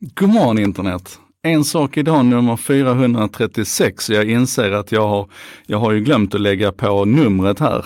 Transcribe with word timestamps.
God 0.00 0.28
morgon 0.28 0.58
internet! 0.58 1.18
En 1.42 1.64
sak 1.64 1.96
idag 1.96 2.24
nummer 2.24 2.56
436. 2.56 4.10
Jag 4.10 4.30
inser 4.30 4.72
att 4.72 4.92
jag 4.92 5.08
har, 5.08 5.28
jag 5.66 5.78
har 5.78 5.92
ju 5.92 6.00
glömt 6.00 6.34
att 6.34 6.40
lägga 6.40 6.72
på 6.72 7.04
numret 7.04 7.60
här. 7.60 7.84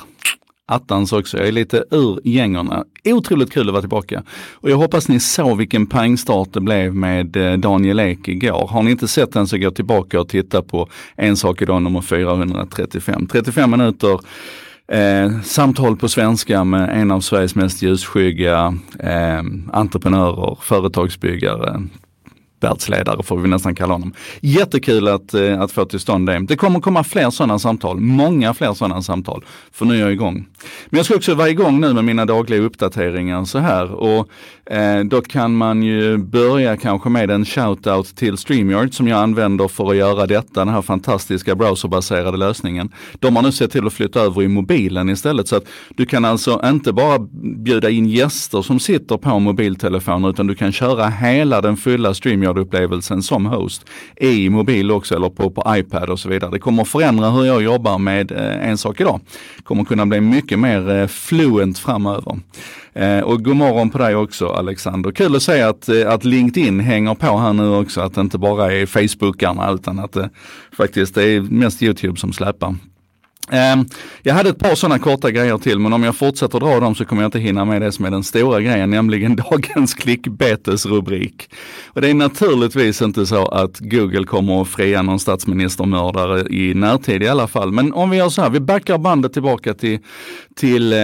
Attans 0.66 1.12
också, 1.12 1.38
jag 1.38 1.48
är 1.48 1.52
lite 1.52 1.84
ur 1.90 2.20
gängorna. 2.24 2.84
Otroligt 3.04 3.52
kul 3.52 3.68
att 3.68 3.72
vara 3.72 3.82
tillbaka. 3.82 4.22
Och 4.52 4.70
jag 4.70 4.76
hoppas 4.76 5.08
ni 5.08 5.20
såg 5.20 5.58
vilken 5.58 5.86
pangstart 5.86 6.52
det 6.52 6.60
blev 6.60 6.94
med 6.94 7.36
eh, 7.36 7.52
Daniel 7.52 8.00
Ek 8.00 8.28
igår. 8.28 8.68
Har 8.68 8.82
ni 8.82 8.90
inte 8.90 9.08
sett 9.08 9.32
den 9.32 9.46
så 9.46 9.58
gå 9.58 9.70
tillbaka 9.70 10.20
och 10.20 10.28
titta 10.28 10.62
på 10.62 10.88
En 11.16 11.36
sak 11.36 11.62
idag 11.62 11.82
nummer 11.82 12.00
435. 12.00 13.26
35 13.26 13.70
minuter 13.70 14.20
Eh, 14.90 15.40
samtal 15.42 15.96
på 15.96 16.08
svenska 16.08 16.64
med 16.64 17.00
en 17.00 17.10
av 17.10 17.20
Sveriges 17.20 17.54
mest 17.54 17.82
ljusskygga 17.82 18.74
eh, 18.98 19.42
entreprenörer, 19.72 20.58
företagsbyggare, 20.60 21.82
världsledare 22.60 23.22
får 23.22 23.36
vi 23.38 23.48
nästan 23.48 23.74
kalla 23.74 23.94
honom. 23.94 24.12
Jättekul 24.40 25.08
att, 25.08 25.34
eh, 25.34 25.60
att 25.60 25.72
få 25.72 25.84
till 25.84 26.00
stånd 26.00 26.26
det. 26.26 26.38
Det 26.38 26.56
kommer 26.56 26.80
komma 26.80 27.04
fler 27.04 27.30
sådana 27.30 27.58
samtal, 27.58 28.00
många 28.00 28.54
fler 28.54 28.74
sådana 28.74 29.02
samtal. 29.02 29.44
För 29.72 29.86
nu 29.86 29.94
är 29.96 30.00
jag 30.00 30.12
igång. 30.12 30.46
Men 30.86 30.96
jag 30.96 31.06
ska 31.06 31.14
också 31.14 31.34
vara 31.34 31.48
igång 31.48 31.80
nu 31.80 31.92
med 31.92 32.04
mina 32.04 32.24
dagliga 32.24 32.60
uppdateringar 32.60 33.44
så 33.44 33.58
här 33.58 33.92
och 33.92 34.28
eh, 34.72 35.04
då 35.04 35.20
kan 35.20 35.56
man 35.56 35.82
ju 35.82 36.18
börja 36.18 36.76
kanske 36.76 37.08
med 37.08 37.30
en 37.30 37.44
shout-out 37.44 38.14
till 38.14 38.36
StreamYard 38.36 38.94
som 38.94 39.08
jag 39.08 39.18
använder 39.18 39.68
för 39.68 39.90
att 39.90 39.96
göra 39.96 40.26
detta, 40.26 40.60
den 40.60 40.68
här 40.68 40.82
fantastiska 40.82 41.54
browserbaserade 41.54 42.36
lösningen. 42.36 42.90
De 43.18 43.36
har 43.36 43.42
nu 43.42 43.52
sett 43.52 43.72
till 43.72 43.86
att 43.86 43.92
flytta 43.92 44.20
över 44.20 44.42
i 44.42 44.48
mobilen 44.48 45.08
istället 45.08 45.48
så 45.48 45.56
att 45.56 45.64
du 45.96 46.06
kan 46.06 46.24
alltså 46.24 46.60
inte 46.64 46.92
bara 46.92 47.18
bjuda 47.56 47.90
in 47.90 48.08
gäster 48.08 48.62
som 48.62 48.80
sitter 48.80 49.16
på 49.16 49.38
mobiltelefoner 49.38 50.30
utan 50.30 50.46
du 50.46 50.54
kan 50.54 50.72
köra 50.72 51.08
hela 51.08 51.60
den 51.60 51.76
fulla 51.76 52.14
StreamYard 52.14 52.49
upplevelsen 52.58 53.22
som 53.22 53.46
host 53.46 53.86
i 54.16 54.50
mobil 54.50 54.90
också 54.90 55.14
eller 55.14 55.28
på, 55.28 55.50
på 55.50 55.76
iPad 55.76 56.10
och 56.10 56.18
så 56.18 56.28
vidare. 56.28 56.50
Det 56.50 56.58
kommer 56.58 56.84
förändra 56.84 57.30
hur 57.30 57.44
jag 57.44 57.62
jobbar 57.62 57.98
med 57.98 58.32
eh, 58.32 58.68
en 58.68 58.78
sak 58.78 59.00
idag. 59.00 59.20
kommer 59.62 59.84
kunna 59.84 60.06
bli 60.06 60.20
mycket 60.20 60.58
mer 60.58 60.90
eh, 60.90 61.06
fluent 61.06 61.78
framöver. 61.78 62.38
Eh, 62.92 63.20
och 63.20 63.44
god 63.44 63.56
morgon 63.56 63.90
på 63.90 63.98
dig 63.98 64.16
också 64.16 64.48
Alexander. 64.48 65.10
Kul 65.10 65.36
att 65.36 65.42
se 65.42 65.62
att, 65.62 65.88
eh, 65.88 66.12
att 66.12 66.24
LinkedIn 66.24 66.80
hänger 66.80 67.14
på 67.14 67.38
här 67.38 67.52
nu 67.52 67.74
också, 67.74 68.00
att 68.00 68.14
det 68.14 68.20
inte 68.20 68.38
bara 68.38 68.72
är 68.72 68.86
Facebookarna 68.86 69.70
utan 69.70 69.98
att 69.98 70.16
eh, 70.16 70.22
det 70.22 70.76
faktiskt 70.76 71.16
är 71.16 71.40
mest 71.40 71.82
YouTube 71.82 72.16
som 72.16 72.32
släpar. 72.32 72.74
Ehm, 73.50 73.84
jag 74.22 74.34
hade 74.34 74.50
ett 74.50 74.58
par 74.58 74.74
sådana 74.74 74.98
korta 74.98 75.30
grejer 75.30 75.58
till, 75.58 75.78
men 75.78 75.92
om 75.92 76.02
jag 76.02 76.16
fortsätter 76.16 76.60
dra 76.60 76.80
dem 76.80 76.94
så 76.94 77.04
kommer 77.04 77.22
jag 77.22 77.28
inte 77.28 77.38
hinna 77.38 77.64
med 77.64 77.82
det 77.82 77.92
som 77.92 78.04
är 78.04 78.10
den 78.10 78.22
stora 78.22 78.60
grejen, 78.60 78.90
nämligen 78.90 79.36
dagens 79.50 79.94
klickbetesrubrik. 79.94 81.50
Och 81.86 82.00
det 82.00 82.10
är 82.10 82.14
naturligtvis 82.14 83.02
inte 83.02 83.26
så 83.26 83.46
att 83.46 83.78
Google 83.78 84.24
kommer 84.24 84.62
att 84.62 84.68
fria 84.68 85.02
någon 85.02 85.20
statsministermördare 85.20 86.54
i 86.54 86.74
närtid 86.74 87.22
i 87.22 87.28
alla 87.28 87.46
fall. 87.46 87.72
Men 87.72 87.92
om 87.92 88.10
vi 88.10 88.16
gör 88.16 88.28
så 88.28 88.42
här, 88.42 88.50
vi 88.50 88.60
backar 88.60 88.98
bandet 88.98 89.32
tillbaka 89.32 89.74
till, 89.74 89.98
till 90.56 90.92
eh, 90.92 90.98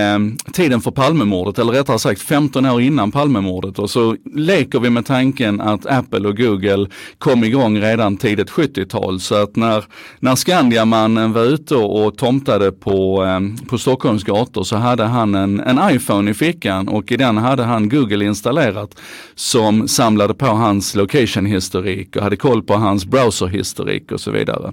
tiden 0.53 0.81
för 0.81 0.91
Palmemordet, 0.91 1.59
eller 1.59 1.73
rättare 1.73 1.99
sagt 1.99 2.23
15 2.23 2.67
år 2.67 2.81
innan 2.81 3.13
Palmemordet. 3.13 3.79
Och 3.79 3.91
så 3.91 4.17
leker 4.35 4.81
vi 4.81 4.91
med 4.91 5.07
tanken 5.07 5.61
att 5.61 5.87
Apple 5.87 6.29
och 6.29 6.37
Google 6.37 6.89
kom 7.19 7.45
igång 7.45 7.81
redan 7.81 8.17
tidigt 8.17 8.51
70-tal. 8.51 9.21
Så 9.21 9.35
att 9.35 9.57
när, 9.57 9.85
när 10.19 10.35
Skandiamannen 10.35 11.33
var 11.33 11.45
ute 11.45 11.75
och 11.75 12.19
Tom 12.19 12.36
tomtade 12.37 12.73
på, 12.73 13.25
eh, 13.25 13.67
på 13.69 13.79
Stockholms 13.79 14.25
gator 14.25 14.65
så 14.65 14.77
hade 14.77 15.05
han 15.05 15.34
en, 15.34 15.61
en 15.61 15.95
iPhone 15.95 16.31
i 16.31 16.34
fickan 16.34 16.89
och 16.89 17.12
i 17.12 17.17
den 17.17 17.37
hade 17.37 17.62
han 17.62 17.89
Google 17.89 18.25
installerat 18.25 19.01
som 19.34 19.89
samlade 19.89 20.34
på 20.34 20.47
hans 20.47 20.95
location-historik 20.95 22.17
och 22.17 22.23
hade 22.23 22.37
koll 22.37 22.62
på 22.62 22.75
hans 22.75 23.06
browser-historik 23.06 24.12
och 24.12 24.20
så 24.20 24.31
vidare. 24.31 24.73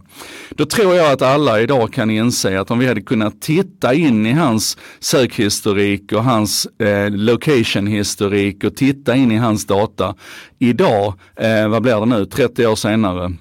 Då 0.50 0.66
tror 0.66 0.96
jag 0.96 1.12
att 1.12 1.22
alla 1.22 1.62
idag 1.62 1.94
kan 1.94 2.10
inse 2.10 2.60
att 2.60 2.72
om 2.72 2.80
vi 2.80 2.88
hade 2.88 3.02
kunnat 3.02 3.42
titta 3.42 3.94
in 3.94 4.26
i 4.26 4.32
hans 4.32 4.78
sökhistorik 5.00 6.12
och 6.12 6.24
hans 6.24 6.66
eh, 6.66 7.10
location-historik 7.10 8.64
och 8.64 8.76
titta 8.76 9.16
in 9.16 9.32
i 9.32 9.38
hans 9.38 9.66
data 9.66 10.16
idag, 10.60 11.14
eh, 11.36 11.68
vad 11.68 11.82
blir 11.82 12.00
det 12.00 12.06
nu, 12.06 12.26
30 12.26 12.68
år 12.68 12.76
senare, 12.76 13.32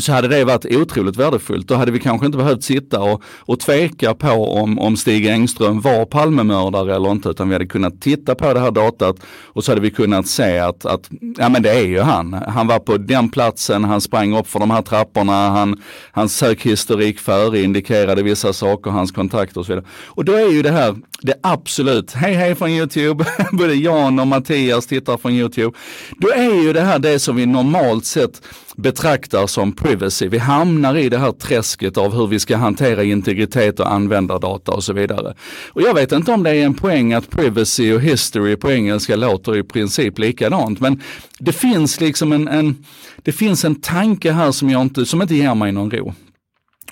så 0.00 0.12
hade 0.12 0.28
det 0.28 0.44
varit 0.44 0.64
otroligt 0.64 1.16
värdefullt. 1.16 1.68
Då 1.68 1.74
hade 1.74 1.92
vi 1.92 1.98
kanske 1.98 2.26
inte 2.26 2.38
behövt 2.38 2.64
sitta 2.64 3.00
och, 3.00 3.22
och 3.38 3.60
tveka 3.60 4.14
på 4.14 4.56
om, 4.56 4.78
om 4.78 4.96
Stig 4.96 5.26
Engström 5.26 5.80
var 5.80 6.04
Palmemördare 6.04 6.94
eller 6.96 7.10
inte, 7.10 7.28
utan 7.28 7.48
vi 7.48 7.54
hade 7.54 7.66
kunnat 7.66 8.00
titta 8.00 8.34
på 8.34 8.54
det 8.54 8.60
här 8.60 8.70
datat 8.70 9.16
och 9.44 9.64
så 9.64 9.70
hade 9.70 9.80
vi 9.80 9.90
kunnat 9.90 10.26
se 10.26 10.58
att, 10.58 10.86
att 10.86 11.10
ja 11.38 11.48
men 11.48 11.62
det 11.62 11.70
är 11.70 11.84
ju 11.84 12.00
han. 12.00 12.32
Han 12.32 12.66
var 12.66 12.78
på 12.78 12.96
den 12.96 13.28
platsen, 13.28 13.84
han 13.84 14.00
sprang 14.00 14.36
upp 14.36 14.48
för 14.48 14.58
de 14.60 14.70
här 14.70 14.82
trapporna, 14.82 15.50
han, 15.50 15.82
hans 16.12 16.36
sökhistorik 16.36 17.18
före 17.18 17.62
indikerade 17.62 18.22
vissa 18.22 18.52
saker, 18.52 18.90
hans 18.90 19.12
kontakter 19.12 19.60
och 19.60 19.66
så 19.66 19.72
vidare. 19.72 19.86
Och 20.06 20.24
då 20.24 20.32
är 20.32 20.48
ju 20.48 20.62
det 20.62 20.70
här 20.70 20.96
det 21.22 21.34
absolut, 21.42 22.12
hej 22.12 22.34
hej 22.34 22.54
från 22.54 22.70
YouTube, 22.70 23.24
både 23.52 23.74
Jan 23.74 24.18
och 24.18 24.26
Mattias 24.26 24.86
tittar 24.86 25.16
från 25.16 25.32
YouTube. 25.32 25.78
Då 26.16 26.28
är 26.28 26.62
ju 26.62 26.72
det 26.72 26.80
här 26.80 26.98
det 26.98 27.18
som 27.18 27.36
vi 27.36 27.46
normalt 27.46 28.04
sett 28.04 28.42
betraktar 28.76 29.46
som 29.46 29.72
privacy. 29.82 30.28
Vi 30.28 30.38
hamnar 30.38 30.96
i 30.96 31.08
det 31.08 31.18
här 31.18 31.32
träsket 31.32 31.96
av 31.96 32.14
hur 32.14 32.26
vi 32.26 32.38
ska 32.38 32.56
hantera 32.56 33.04
integritet 33.04 33.80
och 33.80 33.92
användardata 33.92 34.72
och 34.72 34.84
så 34.84 34.92
vidare. 34.92 35.34
Och 35.68 35.82
jag 35.82 35.94
vet 35.94 36.12
inte 36.12 36.32
om 36.32 36.42
det 36.42 36.50
är 36.50 36.64
en 36.64 36.74
poäng 36.74 37.12
att 37.12 37.30
privacy 37.30 37.92
och 37.92 38.00
history 38.00 38.56
på 38.56 38.72
engelska 38.72 39.16
låter 39.16 39.56
i 39.56 39.62
princip 39.62 40.18
likadant, 40.18 40.80
men 40.80 41.02
det 41.38 41.52
finns 41.52 42.00
liksom 42.00 42.32
en, 42.32 42.48
en 42.48 42.84
det 43.22 43.32
finns 43.32 43.64
en 43.64 43.74
tanke 43.74 44.32
här 44.32 44.52
som, 44.52 44.70
jag 44.70 44.82
inte, 44.82 45.06
som 45.06 45.22
inte 45.22 45.34
ger 45.34 45.54
mig 45.54 45.72
någon 45.72 45.90
ro. 45.90 46.14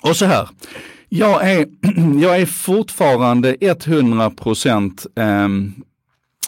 Och 0.01 0.15
så 0.15 0.25
här, 0.25 0.47
jag 1.09 1.49
är, 1.49 1.65
jag 2.21 2.41
är 2.41 2.45
fortfarande 2.45 3.55
100 3.59 4.29
procent 4.29 5.05
ehm, 5.15 5.73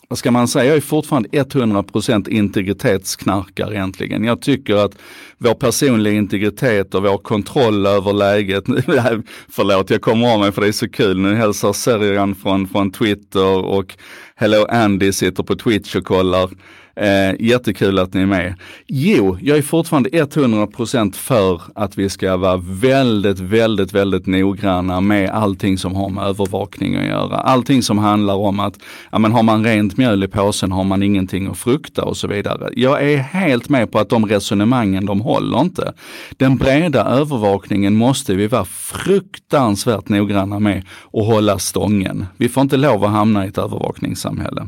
vad 0.07 0.19
ska 0.19 0.31
man 0.31 0.47
säga, 0.47 0.65
jag 0.65 0.77
är 0.77 0.81
fortfarande 0.81 1.29
100% 1.29 2.29
integritetsknarkare 2.29 3.73
egentligen. 3.73 4.23
Jag 4.23 4.41
tycker 4.41 4.75
att 4.75 4.97
vår 5.37 5.53
personliga 5.53 6.13
integritet 6.13 6.95
och 6.95 7.03
vår 7.03 7.17
kontroll 7.17 7.85
över 7.85 8.13
läget, 8.13 8.63
förlåt 9.49 9.89
jag 9.89 10.01
kommer 10.01 10.33
av 10.33 10.39
mig 10.39 10.51
för 10.51 10.61
det 10.61 10.67
är 10.67 10.71
så 10.71 10.89
kul, 10.89 11.19
nu 11.19 11.35
hälsar 11.35 11.73
Serian 11.73 12.35
från, 12.35 12.67
från 12.67 12.91
Twitter 12.91 13.65
och 13.65 13.97
Hello 14.35 14.65
Andy 14.69 15.11
sitter 15.11 15.43
på 15.43 15.55
Twitch 15.55 15.95
och 15.95 16.05
kollar. 16.05 16.49
Eh, 16.95 17.35
jättekul 17.39 17.99
att 17.99 18.13
ni 18.13 18.21
är 18.21 18.25
med. 18.25 18.55
Jo, 18.87 19.37
jag 19.41 19.57
är 19.57 19.61
fortfarande 19.61 20.09
100% 20.09 21.15
för 21.15 21.61
att 21.75 21.97
vi 21.97 22.09
ska 22.09 22.37
vara 22.37 22.57
väldigt, 22.57 23.39
väldigt, 23.39 23.93
väldigt 23.93 24.27
noggranna 24.27 25.01
med 25.01 25.29
allting 25.29 25.77
som 25.77 25.95
har 25.95 26.09
med 26.09 26.23
övervakning 26.23 26.95
att 26.95 27.05
göra. 27.05 27.35
Allting 27.35 27.83
som 27.83 27.97
handlar 27.97 28.35
om 28.35 28.59
att, 28.59 28.79
ja 29.11 29.19
men 29.19 29.31
har 29.31 29.43
man 29.43 29.63
rent 29.63 29.97
mjöl 29.97 30.23
i 30.23 30.27
påsen 30.27 30.71
har 30.71 30.83
man 30.83 31.03
ingenting 31.03 31.47
att 31.47 31.57
frukta 31.57 32.03
och 32.03 32.17
så 32.17 32.27
vidare. 32.27 32.69
Jag 32.75 33.11
är 33.11 33.17
helt 33.17 33.69
med 33.69 33.91
på 33.91 33.99
att 33.99 34.09
de 34.09 34.25
resonemangen, 34.25 35.05
de 35.05 35.21
håller 35.21 35.61
inte. 35.61 35.93
Den 36.37 36.57
breda 36.57 37.03
övervakningen 37.03 37.95
måste 37.95 38.35
vi 38.35 38.47
vara 38.47 38.65
fruktansvärt 38.65 40.09
noggranna 40.09 40.59
med 40.59 40.83
och 41.01 41.25
hålla 41.25 41.59
stången. 41.59 42.25
Vi 42.37 42.49
får 42.49 42.61
inte 42.61 42.77
lov 42.77 43.03
att 43.03 43.11
hamna 43.11 43.45
i 43.45 43.47
ett 43.47 43.57
övervakningssamhälle. 43.57 44.67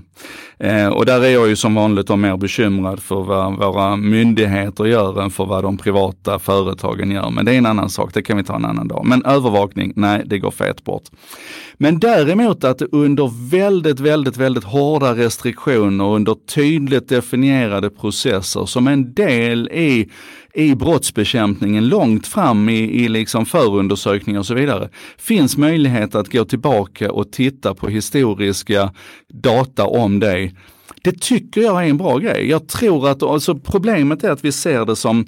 Eh, 0.59 0.88
och 0.88 1.06
där 1.06 1.22
är 1.22 1.30
jag 1.30 1.47
ju 1.47 1.56
som 1.56 1.75
vanligt 1.75 2.09
mer 2.16 2.38
bekymrad 2.38 3.00
för 3.00 3.24
vad 3.24 3.58
våra 3.58 3.96
myndigheter 3.96 4.86
gör 4.86 5.22
än 5.22 5.31
för 5.31 5.46
vad 5.46 5.64
de 5.64 5.78
privata 5.78 6.40
företagen 6.40 7.12
gör. 7.12 7.30
Men 7.30 7.46
det 7.46 7.53
är 7.53 7.58
en 7.58 7.66
annan 7.66 7.90
sak, 7.90 8.14
det 8.14 8.22
kan 8.22 8.38
vi 8.38 8.44
ta 8.44 8.56
en 8.56 8.66
annan 8.66 8.88
dag. 8.88 9.06
Men 9.06 9.26
övervakning, 9.26 9.94
nej, 9.96 10.24
det 10.25 10.40
går 10.40 10.52
fet 10.52 10.84
bort. 10.84 11.04
Men 11.78 12.00
däremot 12.00 12.64
att 12.64 12.81
under 12.81 13.50
väldigt, 13.52 14.00
väldigt, 14.00 14.38
väldigt 14.38 14.64
hårda 14.64 15.16
restriktioner 15.16 16.06
under 16.06 16.36
tydligt 16.56 17.09
definierade 17.09 17.89
processer 17.89 18.66
som 18.66 18.88
en 18.88 19.13
del 19.13 19.69
i 19.69 20.10
i 20.56 20.75
brottsbekämpningen 20.75 21.88
långt 21.88 22.28
fram 22.28 22.69
i, 22.69 23.04
i 23.04 23.07
liksom 23.07 23.45
förundersökningar 23.45 24.39
och 24.39 24.45
så 24.45 24.54
vidare, 24.54 24.89
finns 25.18 25.57
möjlighet 25.57 26.16
att 26.16 26.31
gå 26.31 26.45
tillbaka 26.45 27.12
och 27.12 27.31
titta 27.31 27.74
på 27.74 27.88
historiska 27.88 28.94
data 29.34 29.86
om 29.86 30.19
dig 30.19 30.56
det 31.06 31.22
tycker 31.22 31.62
jag 31.62 31.86
är 31.86 31.90
en 31.90 31.98
bra 31.98 32.18
grej. 32.18 32.50
Jag 32.50 32.68
tror 32.68 33.10
att 33.10 33.24
alltså, 33.24 33.56
problemet 33.56 34.24
är 34.24 34.31
att 34.31 34.46
vi 34.46 34.52
ser 34.52 34.86
det 34.86 34.96
som 34.96 35.25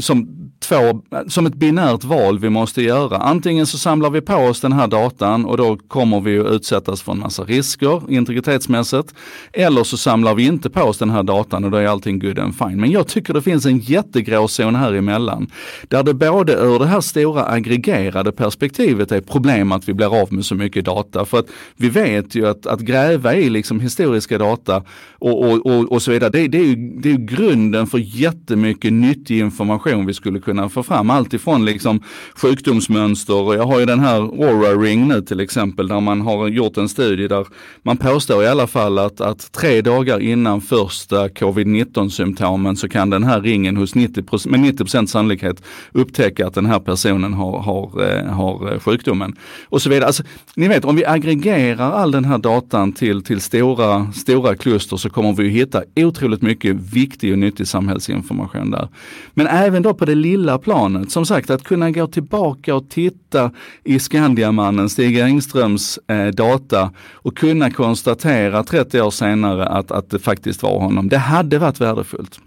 som, 0.00 0.28
två, 0.60 1.02
som 1.28 1.46
ett 1.46 1.54
binärt 1.54 2.04
val 2.04 2.38
vi 2.38 2.50
måste 2.50 2.82
göra. 2.82 3.16
Antingen 3.16 3.66
så 3.66 3.78
samlar 3.78 4.10
vi 4.10 4.20
på 4.20 4.34
oss 4.34 4.60
den 4.60 4.72
här 4.72 4.86
datan 4.86 5.44
och 5.44 5.56
då 5.56 5.76
kommer 5.76 6.20
vi 6.20 6.38
att 6.38 6.46
utsättas 6.46 7.02
för 7.02 7.12
en 7.12 7.18
massa 7.18 7.44
risker 7.44 8.02
integritetsmässigt. 8.08 9.14
Eller 9.52 9.84
så 9.84 9.96
samlar 9.96 10.34
vi 10.34 10.46
inte 10.46 10.70
på 10.70 10.82
oss 10.82 10.98
den 10.98 11.10
här 11.10 11.22
datan 11.22 11.64
och 11.64 11.70
då 11.70 11.76
är 11.76 11.86
allting 11.86 12.18
good 12.18 12.38
and 12.38 12.58
fine. 12.58 12.80
Men 12.80 12.90
jag 12.90 13.06
tycker 13.08 13.34
det 13.34 13.42
finns 13.42 13.66
en 13.66 13.78
jättegråzon 13.78 14.74
här 14.74 14.92
emellan. 14.92 15.50
Där 15.88 16.02
det 16.02 16.14
både 16.14 16.52
ur 16.52 16.78
det 16.78 16.86
här 16.86 17.00
stora 17.00 17.44
aggregerade 17.44 18.32
perspektivet 18.32 19.12
är 19.12 19.20
problem 19.20 19.72
att 19.72 19.88
vi 19.88 19.94
blir 19.94 20.20
av 20.22 20.32
med 20.32 20.44
så 20.44 20.54
mycket 20.54 20.84
data. 20.84 21.24
För 21.24 21.38
att 21.38 21.46
vi 21.76 21.88
vet 21.88 22.34
ju 22.34 22.46
att, 22.46 22.66
att 22.66 22.80
gräva 22.80 23.34
i 23.34 23.50
liksom 23.50 23.80
historiska 23.80 24.38
data 24.38 24.82
och, 25.18 25.44
och, 25.44 25.66
och, 25.66 25.92
och 25.92 26.02
så 26.02 26.10
vidare, 26.10 26.30
det, 26.30 26.48
det, 26.48 26.58
är 26.58 26.64
ju, 26.64 26.76
det 26.76 27.10
är 27.10 27.16
grunden 27.16 27.86
för 27.86 27.98
jättemycket 27.98 28.92
nyttig 28.92 29.38
information 29.38 29.83
vi 30.06 30.14
skulle 30.14 30.40
kunna 30.40 30.68
få 30.68 30.82
fram. 30.82 31.10
Allt 31.10 31.34
ifrån 31.34 31.64
liksom 31.64 32.00
sjukdomsmönster, 32.34 33.54
jag 33.54 33.66
har 33.66 33.80
ju 33.80 33.86
den 33.86 34.00
här 34.00 34.16
Aura 34.16 34.82
Ring 34.82 35.08
nu 35.08 35.22
till 35.22 35.40
exempel, 35.40 35.88
där 35.88 36.00
man 36.00 36.20
har 36.20 36.48
gjort 36.48 36.76
en 36.76 36.88
studie 36.88 37.28
där 37.28 37.46
man 37.82 37.96
påstår 37.96 38.42
i 38.42 38.46
alla 38.46 38.66
fall 38.66 38.98
att, 38.98 39.20
att 39.20 39.52
tre 39.52 39.80
dagar 39.80 40.20
innan 40.20 40.60
första 40.60 41.28
covid-19 41.28 42.08
symptomen 42.08 42.76
så 42.76 42.88
kan 42.88 43.10
den 43.10 43.24
här 43.24 43.40
ringen 43.40 43.76
hos 43.76 43.94
90 43.94 44.48
med 44.48 44.60
90 44.60 45.06
sannolikhet 45.06 45.62
upptäcka 45.92 46.46
att 46.46 46.54
den 46.54 46.66
här 46.66 46.80
personen 46.80 47.34
har, 47.34 47.58
har, 47.58 48.02
eh, 48.08 48.24
har 48.24 48.72
eh, 48.72 48.78
sjukdomen. 48.78 49.36
Och 49.68 49.82
så 49.82 49.90
vidare. 49.90 50.06
Alltså, 50.06 50.22
ni 50.56 50.68
vet, 50.68 50.84
om 50.84 50.96
vi 50.96 51.04
aggregerar 51.04 51.92
all 51.92 52.10
den 52.10 52.24
här 52.24 52.38
datan 52.38 52.92
till, 52.92 53.22
till 53.22 53.40
stora, 53.40 54.12
stora 54.12 54.56
kluster 54.56 54.96
så 54.96 55.10
kommer 55.10 55.32
vi 55.32 55.48
hitta 55.48 55.82
otroligt 55.96 56.42
mycket 56.42 56.76
viktig 56.76 57.32
och 57.32 57.38
nyttig 57.38 57.66
samhällsinformation 57.66 58.70
där. 58.70 58.88
Men 59.34 59.46
även 59.46 59.73
Även 59.74 59.82
då 59.82 59.94
på 59.94 60.04
det 60.04 60.14
lilla 60.14 60.58
planet, 60.58 61.10
som 61.10 61.26
sagt 61.26 61.50
att 61.50 61.64
kunna 61.64 61.90
gå 61.90 62.06
tillbaka 62.06 62.74
och 62.74 62.88
titta 62.88 63.50
i 63.84 63.98
Skandiamannen, 63.98 64.88
Stig 64.88 65.18
Engströms 65.18 65.98
eh, 66.08 66.26
data 66.26 66.90
och 67.12 67.36
kunna 67.36 67.70
konstatera 67.70 68.64
30 68.64 69.00
år 69.00 69.10
senare 69.10 69.66
att, 69.66 69.90
att 69.90 70.10
det 70.10 70.18
faktiskt 70.18 70.62
var 70.62 70.78
honom. 70.78 71.08
Det 71.08 71.18
hade 71.18 71.58
varit 71.58 71.80
värdefullt. 71.80 72.40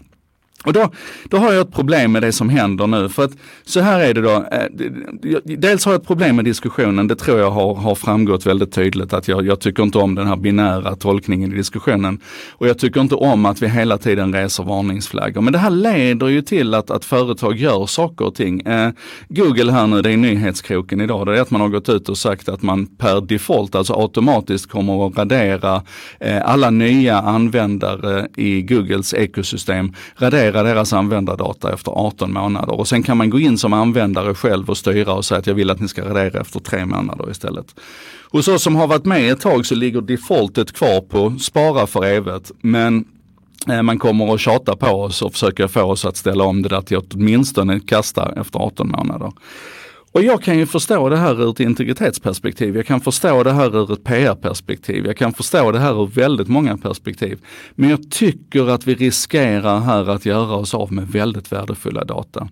Och 0.64 0.72
då, 0.72 0.90
då 1.24 1.36
har 1.36 1.52
jag 1.52 1.60
ett 1.60 1.74
problem 1.74 2.12
med 2.12 2.22
det 2.22 2.32
som 2.32 2.48
händer 2.48 2.86
nu. 2.86 3.08
För 3.08 3.24
att 3.24 3.30
så 3.64 3.80
här 3.80 4.00
är 4.00 4.14
det 4.14 4.20
då. 4.20 4.46
Eh, 4.52 4.66
dels 5.44 5.84
har 5.84 5.92
jag 5.92 6.00
ett 6.00 6.06
problem 6.06 6.36
med 6.36 6.44
diskussionen. 6.44 7.08
Det 7.08 7.16
tror 7.16 7.38
jag 7.38 7.50
har, 7.50 7.74
har 7.74 7.94
framgått 7.94 8.46
väldigt 8.46 8.72
tydligt 8.72 9.12
att 9.12 9.28
jag, 9.28 9.46
jag 9.46 9.60
tycker 9.60 9.82
inte 9.82 9.98
om 9.98 10.14
den 10.14 10.26
här 10.26 10.36
binära 10.36 10.96
tolkningen 10.96 11.52
i 11.52 11.56
diskussionen. 11.56 12.20
Och 12.50 12.68
jag 12.68 12.78
tycker 12.78 13.00
inte 13.00 13.14
om 13.14 13.46
att 13.46 13.62
vi 13.62 13.68
hela 13.68 13.98
tiden 13.98 14.34
reser 14.34 14.64
varningsflaggor. 14.64 15.40
Men 15.40 15.52
det 15.52 15.58
här 15.58 15.70
leder 15.70 16.28
ju 16.28 16.42
till 16.42 16.74
att, 16.74 16.90
att 16.90 17.04
företag 17.04 17.56
gör 17.56 17.86
saker 17.86 18.24
och 18.24 18.34
ting. 18.34 18.60
Eh, 18.60 18.90
Google 19.28 19.72
här 19.72 19.86
nu, 19.86 20.02
det 20.02 20.12
är 20.12 20.16
nyhetskroken 20.16 21.00
idag. 21.00 21.26
Det 21.26 21.38
är 21.38 21.40
att 21.40 21.50
man 21.50 21.60
har 21.60 21.68
gått 21.68 21.88
ut 21.88 22.08
och 22.08 22.18
sagt 22.18 22.48
att 22.48 22.62
man 22.62 22.86
per 22.86 23.20
default, 23.20 23.74
alltså 23.74 23.94
automatiskt 23.94 24.70
kommer 24.70 25.06
att 25.06 25.18
radera 25.18 25.82
eh, 26.20 26.50
alla 26.50 26.70
nya 26.70 27.18
användare 27.18 28.28
i 28.36 28.62
Googles 28.62 29.14
ekosystem. 29.14 29.92
Radera 30.16 30.57
registrera 30.58 30.74
deras 30.74 30.92
användardata 30.92 31.72
efter 31.72 31.92
18 31.92 32.32
månader 32.32 32.74
och 32.74 32.88
sen 32.88 33.02
kan 33.02 33.16
man 33.16 33.30
gå 33.30 33.38
in 33.38 33.58
som 33.58 33.72
användare 33.72 34.34
själv 34.34 34.70
och 34.70 34.76
styra 34.76 35.12
och 35.14 35.24
säga 35.24 35.38
att 35.38 35.46
jag 35.46 35.54
vill 35.54 35.70
att 35.70 35.80
ni 35.80 35.88
ska 35.88 36.02
radera 36.02 36.40
efter 36.40 36.60
tre 36.60 36.86
månader 36.86 37.30
istället. 37.30 37.74
Hos 38.30 38.48
oss 38.48 38.62
som 38.62 38.76
har 38.76 38.86
varit 38.86 39.04
med 39.04 39.32
ett 39.32 39.40
tag 39.40 39.66
så 39.66 39.74
ligger 39.74 40.00
defaultet 40.00 40.72
kvar 40.72 41.00
på 41.00 41.38
spara 41.40 41.86
för 41.86 42.04
evigt. 42.04 42.52
Men 42.62 43.04
eh, 43.68 43.82
man 43.82 43.98
kommer 43.98 44.34
att 44.34 44.40
tjata 44.40 44.76
på 44.76 44.86
oss 44.86 45.22
och 45.22 45.32
försöka 45.32 45.68
få 45.68 45.82
oss 45.82 46.04
att 46.04 46.16
ställa 46.16 46.44
om 46.44 46.62
det 46.62 46.68
där 46.68 46.82
till 46.82 46.96
att 46.96 47.14
åtminstone 47.14 47.80
kasta 47.80 48.32
efter 48.36 48.58
18 48.58 48.88
månader. 48.88 49.32
Och 50.18 50.24
jag 50.24 50.42
kan 50.42 50.58
ju 50.58 50.66
förstå 50.66 51.08
det 51.08 51.16
här 51.16 51.42
ur 51.42 51.50
ett 51.50 51.60
integritetsperspektiv. 51.60 52.76
Jag 52.76 52.86
kan 52.86 53.00
förstå 53.00 53.42
det 53.42 53.52
här 53.52 53.76
ur 53.76 53.92
ett 53.92 54.04
PR-perspektiv. 54.04 55.06
Jag 55.06 55.16
kan 55.16 55.32
förstå 55.32 55.72
det 55.72 55.78
här 55.78 56.02
ur 56.02 56.06
väldigt 56.06 56.48
många 56.48 56.76
perspektiv. 56.76 57.38
Men 57.74 57.90
jag 57.90 58.10
tycker 58.10 58.70
att 58.70 58.86
vi 58.86 58.94
riskerar 58.94 59.80
här 59.80 60.10
att 60.10 60.26
göra 60.26 60.54
oss 60.54 60.74
av 60.74 60.92
med 60.92 61.08
väldigt 61.08 61.52
värdefulla 61.52 62.04
data. 62.04 62.48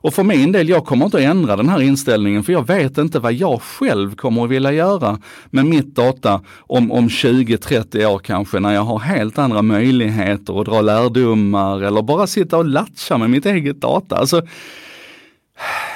Och 0.00 0.14
för 0.14 0.22
min 0.22 0.52
del, 0.52 0.68
jag 0.68 0.84
kommer 0.84 1.04
inte 1.04 1.16
att 1.16 1.22
ändra 1.22 1.56
den 1.56 1.68
här 1.68 1.80
inställningen 1.80 2.44
för 2.44 2.52
jag 2.52 2.66
vet 2.66 2.98
inte 2.98 3.18
vad 3.18 3.32
jag 3.32 3.62
själv 3.62 4.14
kommer 4.14 4.44
att 4.44 4.50
vilja 4.50 4.72
göra 4.72 5.18
med 5.50 5.66
mitt 5.66 5.94
data 5.94 6.40
om, 6.58 6.92
om 6.92 7.08
20-30 7.08 8.06
år 8.06 8.18
kanske 8.18 8.60
när 8.60 8.74
jag 8.74 8.82
har 8.82 8.98
helt 8.98 9.38
andra 9.38 9.62
möjligheter 9.62 10.60
att 10.60 10.66
dra 10.66 10.80
lärdomar 10.80 11.82
eller 11.82 12.02
bara 12.02 12.26
sitta 12.26 12.56
och 12.56 12.64
latcha 12.64 13.18
med 13.18 13.30
mitt 13.30 13.46
eget 13.46 13.80
data. 13.80 14.16
Alltså, 14.16 14.42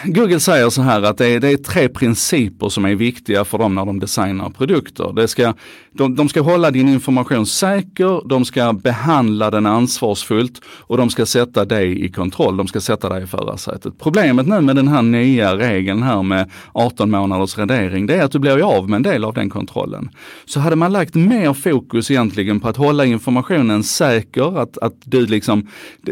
Google 0.07 0.41
säger 0.41 0.71
så 0.71 0.83
här 0.83 1.03
att 1.03 1.19
det 1.19 1.27
är, 1.27 1.41
det 1.41 1.49
är, 1.49 1.57
tre 1.57 1.89
principer 1.89 2.69
som 2.69 2.85
är 2.85 2.95
viktiga 2.95 3.45
för 3.45 3.59
dem 3.59 3.75
när 3.75 3.85
de 3.85 4.01
designar 4.01 4.51
produkter. 4.51 5.13
Det 5.17 5.29
ska, 5.29 5.55
de, 5.93 6.15
de 6.15 6.29
ska 6.29 6.41
hålla 6.41 6.71
din 6.71 6.89
information 6.89 7.47
säker, 7.47 8.29
de 8.29 8.45
ska 8.45 8.73
behandla 8.73 9.51
den 9.51 9.67
ansvarsfullt 9.67 10.61
och 10.67 10.97
de 10.97 11.11
ska 11.11 11.27
sätta 11.27 11.65
dig 11.65 12.05
i 12.05 12.09
kontroll. 12.09 12.57
De 12.57 12.67
ska 12.67 12.81
sätta 12.81 13.09
dig 13.09 13.23
i 13.23 13.27
förarsätet. 13.27 13.99
Problemet 13.99 14.47
nu 14.47 14.61
med 14.61 14.77
den 14.77 14.89
här 14.89 15.03
nya 15.03 15.57
regeln 15.57 16.03
här 16.03 16.23
med 16.23 16.51
18 16.73 17.11
månaders 17.11 17.59
radering, 17.59 18.07
det 18.07 18.15
är 18.15 18.23
att 18.23 18.33
du 18.33 18.39
blir 18.39 18.77
av 18.77 18.89
med 18.91 18.97
en 18.97 19.03
del 19.03 19.25
av 19.25 19.35
den 19.35 19.51
kontrollen. 19.51 20.11
Så 20.45 20.61
hade 20.61 20.77
man 20.77 20.93
lagt 20.93 21.15
mer 21.15 21.53
fokus 21.53 22.11
egentligen 22.11 22.61
på 22.61 22.69
att 22.69 22.77
hålla 22.77 23.05
informationen 23.05 23.85
säker, 23.85 24.59
att, 24.59 24.79
att 24.79 24.95
du 25.05 25.27
liksom, 25.27 25.69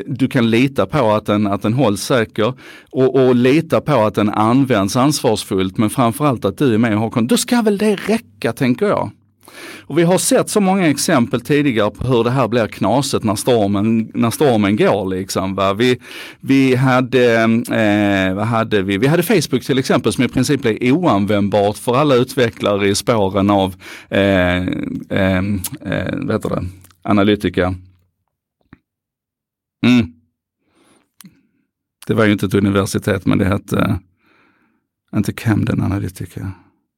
du 0.06 0.28
kan 0.28 0.50
lita 0.50 0.86
på 0.86 1.10
att 1.10 1.26
den, 1.26 1.46
att 1.46 1.62
den 1.62 1.72
hålls 1.72 2.02
säker 2.02 2.54
och, 2.90 3.14
och 3.14 3.34
lita 3.34 3.81
på 3.84 3.92
att 3.92 4.14
den 4.14 4.30
används 4.30 4.96
ansvarsfullt 4.96 5.78
men 5.78 5.90
framförallt 5.90 6.44
att 6.44 6.58
du 6.58 6.74
är 6.74 6.78
med 6.78 6.94
och 6.94 7.00
har 7.00 7.10
kontroll. 7.10 7.28
Då 7.28 7.36
ska 7.36 7.62
väl 7.62 7.78
det 7.78 7.96
räcka 7.96 8.52
tänker 8.52 8.86
jag. 8.86 9.10
Och 9.80 9.98
vi 9.98 10.02
har 10.02 10.18
sett 10.18 10.48
så 10.48 10.60
många 10.60 10.86
exempel 10.90 11.40
tidigare 11.40 11.90
på 11.90 12.06
hur 12.06 12.24
det 12.24 12.30
här 12.30 12.48
blir 12.48 12.66
knasigt 12.66 13.24
när 13.24 13.34
stormen, 13.34 14.10
när 14.14 14.30
stormen 14.30 14.76
går. 14.76 15.08
Liksom, 15.08 15.54
va? 15.54 15.74
Vi, 15.74 15.98
vi, 16.40 16.74
hade, 16.74 17.34
eh, 17.70 18.34
vad 18.34 18.46
hade 18.46 18.82
vi? 18.82 18.98
vi 18.98 19.06
hade 19.06 19.22
Facebook 19.22 19.64
till 19.64 19.78
exempel 19.78 20.12
som 20.12 20.24
i 20.24 20.28
princip 20.28 20.62
blev 20.62 20.78
oanvändbart 20.80 21.78
för 21.78 21.96
alla 21.96 22.14
utvecklare 22.14 22.88
i 22.88 22.94
spåren 22.94 23.50
av 23.50 23.74
eh, 24.08 24.56
eh, 25.08 25.38
eh, 25.80 26.12
vad 26.12 26.32
heter 26.32 26.48
det? 26.48 26.64
Analytica. 27.02 27.74
Mm. 29.86 30.12
Det 32.06 32.14
var 32.14 32.24
ju 32.24 32.32
inte 32.32 32.46
ett 32.46 32.54
universitet 32.54 33.26
men 33.26 33.38
det 33.38 33.44
hette, 33.44 33.78
eh, 33.78 33.96
inte 35.18 35.32
Camden 35.32 35.82
Analytica. 35.82 36.52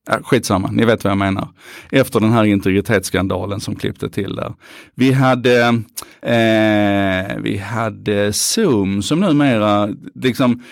Ja, 0.06 0.18
skitsamma, 0.22 0.70
ni 0.70 0.84
vet 0.84 1.04
vad 1.04 1.10
jag 1.10 1.18
menar. 1.18 1.48
Efter 1.90 2.20
den 2.20 2.32
här 2.32 2.44
integritetsskandalen 2.44 3.60
som 3.60 3.76
klippte 3.76 4.10
till 4.10 4.36
där. 4.36 4.54
Vi 4.94 5.12
hade, 5.12 5.66
eh, 6.22 7.36
vi 7.40 7.56
hade 7.56 8.32
Zoom 8.32 9.02
som 9.02 9.20
numera, 9.20 9.88
liksom, 10.14 10.62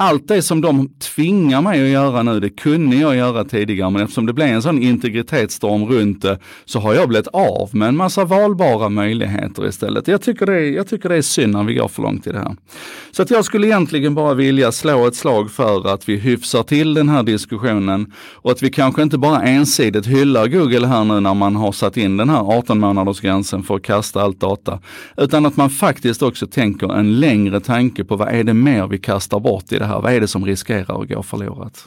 allt 0.00 0.28
det 0.28 0.42
som 0.42 0.60
de 0.60 0.88
tvingar 0.88 1.62
mig 1.62 1.82
att 1.82 1.88
göra 1.88 2.22
nu, 2.22 2.40
det 2.40 2.50
kunde 2.50 2.96
jag 2.96 3.16
göra 3.16 3.44
tidigare, 3.44 3.90
men 3.90 4.02
eftersom 4.02 4.26
det 4.26 4.32
blev 4.32 4.48
en 4.48 4.62
sån 4.62 4.82
integritetsstorm 4.82 5.84
runt 5.84 6.22
det, 6.22 6.38
så 6.64 6.80
har 6.80 6.94
jag 6.94 7.08
blivit 7.08 7.26
av 7.26 7.70
med 7.72 7.88
en 7.88 7.96
massa 7.96 8.24
valbara 8.24 8.88
möjligheter 8.88 9.68
istället. 9.68 10.08
Jag 10.08 10.22
tycker 10.22 10.46
det 10.46 10.52
är, 10.52 10.70
jag 10.70 10.88
tycker 10.88 11.08
det 11.08 11.16
är 11.16 11.22
synd 11.22 11.52
när 11.52 11.64
vi 11.64 11.74
går 11.74 11.88
för 11.88 12.02
långt 12.02 12.26
i 12.26 12.32
det 12.32 12.38
här. 12.38 12.56
Så 13.10 13.22
att 13.22 13.30
jag 13.30 13.44
skulle 13.44 13.66
egentligen 13.66 14.14
bara 14.14 14.34
vilja 14.34 14.72
slå 14.72 15.06
ett 15.06 15.14
slag 15.14 15.50
för 15.50 15.94
att 15.94 16.08
vi 16.08 16.16
hyfsar 16.16 16.62
till 16.62 16.94
den 16.94 17.08
här 17.08 17.22
diskussionen 17.22 18.12
och 18.34 18.50
att 18.50 18.62
vi 18.62 18.70
kanske 18.70 19.02
inte 19.02 19.18
bara 19.18 19.42
ensidigt 19.42 20.06
hyllar 20.06 20.46
Google 20.46 20.86
här 20.86 21.04
nu 21.04 21.20
när 21.20 21.34
man 21.34 21.56
har 21.56 21.72
satt 21.72 21.96
in 21.96 22.16
den 22.16 22.28
här 22.28 22.42
18-månadersgränsen 22.42 23.62
för 23.62 23.76
att 23.76 23.82
kasta 23.82 24.22
allt 24.22 24.40
data, 24.40 24.80
utan 25.16 25.46
att 25.46 25.56
man 25.56 25.70
faktiskt 25.70 26.22
också 26.22 26.46
tänker 26.46 26.94
en 26.94 27.20
längre 27.20 27.60
tanke 27.60 28.04
på 28.04 28.16
vad 28.16 28.28
är 28.28 28.44
det 28.44 28.54
mer 28.54 28.86
vi 28.86 28.98
kastar 28.98 29.40
bort 29.40 29.72
i 29.72 29.78
det 29.78 29.87
här? 29.88 30.00
Vad 30.00 30.12
är 30.12 30.20
det 30.20 30.28
som 30.28 30.44
riskerar 30.44 31.02
att 31.02 31.08
gå 31.08 31.22
förlorat? 31.22 31.84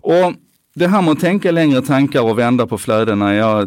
Och 0.00 0.34
det 0.76 0.88
här 0.88 1.02
med 1.02 1.12
att 1.12 1.20
tänka 1.20 1.50
längre 1.50 1.82
tankar 1.82 2.20
och 2.20 2.38
vända 2.38 2.66
på 2.66 2.78
flödena. 2.78 3.34
Ja, 3.34 3.66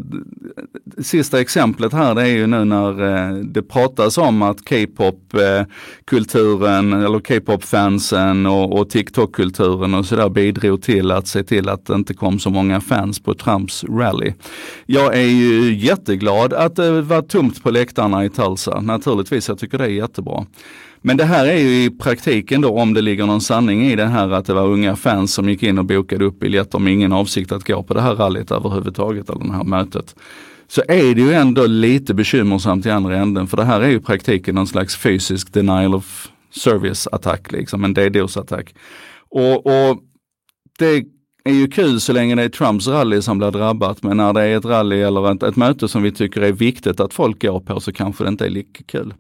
sista 1.02 1.42
exemplet 1.42 1.94
här 1.94 2.16
det 2.16 2.22
är 2.22 2.26
ju 2.26 2.48
nu 2.48 2.66
när 2.66 3.16
eh, 3.16 3.36
det 3.36 3.62
pratas 3.62 4.18
om 4.18 4.42
att 4.42 4.70
K-pop-kulturen 4.70 6.94
eh, 6.94 7.04
eller 7.04 7.20
K-pop-fansen 7.20 8.46
och, 8.46 8.80
och 8.80 8.90
TikTok-kulturen 8.90 9.94
och 9.94 10.06
sådär 10.06 10.30
bidrog 10.30 10.82
till 10.82 11.12
att 11.12 11.28
se 11.28 11.44
till 11.44 11.70
att 11.70 11.86
det 11.86 11.94
inte 11.94 12.14
kom 12.14 12.40
så 12.40 12.50
många 12.50 12.82
fans 12.82 13.20
på 13.20 13.34
Trumps 13.34 13.84
rally. 13.84 14.34
Jag 14.86 15.16
är 15.16 15.28
ju 15.28 15.76
jätteglad 15.76 16.54
att 16.54 16.76
det 16.76 17.02
var 17.02 17.22
tomt 17.22 17.64
på 17.64 17.72
läktarna 17.72 18.26
i 18.26 18.30
Tulsa. 18.30 18.82
Naturligtvis, 18.82 19.50
jag 19.50 19.60
tycker 19.60 19.78
det 19.78 19.86
är 19.86 19.90
jättebra. 19.90 20.46
Men 21.08 21.18
det 21.18 21.26
här 21.26 21.46
är 21.46 21.58
ju 21.58 21.84
i 21.84 21.90
praktiken 21.90 22.62
då, 22.62 22.70
om 22.70 22.94
det 22.94 23.02
ligger 23.02 23.26
någon 23.26 23.42
sanning 23.42 23.86
i 23.86 23.96
det 23.96 24.06
här, 24.06 24.30
att 24.32 24.46
det 24.46 24.54
var 24.54 24.68
unga 24.68 24.96
fans 24.96 25.34
som 25.34 25.50
gick 25.50 25.64
in 25.64 25.78
och 25.78 25.86
bokade 25.86 26.26
upp 26.26 26.40
biljetter 26.40 26.80
med 26.80 26.94
ingen 26.94 27.14
avsikt 27.14 27.52
att 27.52 27.68
gå 27.68 27.84
på 27.84 27.94
det 27.94 28.02
här 28.02 28.16
rallyt 28.16 28.52
överhuvudtaget, 28.52 29.30
eller 29.30 29.46
det 29.46 29.54
här 29.54 29.64
mötet. 29.64 30.16
Så 30.68 30.82
är 30.88 31.16
det 31.16 31.22
ju 31.22 31.34
ändå 31.34 31.66
lite 31.66 32.14
bekymmersamt 32.14 32.86
i 32.86 32.90
andra 32.90 33.18
änden, 33.18 33.48
för 33.48 33.58
det 33.58 33.64
här 33.64 33.82
är 33.82 33.90
ju 33.90 33.96
i 33.96 34.00
praktiken 34.00 34.56
någon 34.56 34.68
slags 34.68 34.98
fysisk 34.98 35.54
denial 35.54 35.96
of 35.96 36.28
serviceattack, 36.52 37.52
liksom 37.52 37.84
en 37.84 37.96
DDoS-attack. 37.96 38.76
Och, 39.30 39.66
och 39.66 39.98
det 40.80 41.04
är 41.48 41.54
ju 41.54 41.68
kul 41.68 42.02
så 42.02 42.14
länge 42.14 42.36
det 42.36 42.44
är 42.44 42.50
Trumps 42.50 42.88
rally 42.88 43.22
som 43.22 43.38
blir 43.38 43.52
drabbat, 43.52 44.04
men 44.04 44.18
när 44.18 44.34
det 44.34 44.42
är 44.42 44.58
ett 44.58 44.66
rally 44.66 45.02
eller 45.02 45.32
ett, 45.32 45.44
ett 45.44 45.56
möte 45.56 45.88
som 45.88 46.04
vi 46.04 46.12
tycker 46.12 46.42
är 46.42 46.52
viktigt 46.52 47.00
att 47.00 47.14
folk 47.14 47.42
går 47.42 47.60
på 47.60 47.80
så 47.80 47.94
kanske 47.94 48.24
det 48.24 48.28
inte 48.28 48.46
är 48.46 48.50
lika 48.50 48.84
kul. 48.84 49.14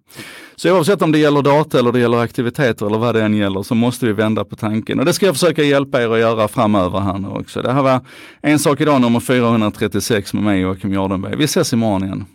Så 0.55 0.75
oavsett 0.75 1.01
om 1.01 1.11
det 1.11 1.19
gäller 1.19 1.41
data 1.41 1.79
eller 1.79 1.91
det 1.91 1.99
gäller 1.99 2.17
aktiviteter 2.17 2.85
eller 2.85 2.97
vad 2.97 3.15
det 3.15 3.23
än 3.23 3.33
gäller 3.33 3.63
så 3.63 3.75
måste 3.75 4.05
vi 4.05 4.13
vända 4.13 4.45
på 4.45 4.55
tanken 4.55 4.99
och 4.99 5.05
det 5.05 5.13
ska 5.13 5.25
jag 5.25 5.35
försöka 5.35 5.63
hjälpa 5.63 6.01
er 6.01 6.09
att 6.09 6.19
göra 6.19 6.47
framöver 6.47 6.99
här 6.99 7.17
nu 7.17 7.27
också. 7.27 7.61
Det 7.61 7.73
här 7.73 7.81
var 7.81 8.01
En 8.41 8.59
sak 8.59 8.81
idag 8.81 9.01
nummer 9.01 9.19
436 9.19 10.33
med 10.33 10.43
mig 10.43 10.59
Joakim 10.59 10.93
Jardenberg. 10.93 11.35
Vi 11.35 11.43
ses 11.43 11.73
imorgon 11.73 12.03
igen. 12.03 12.25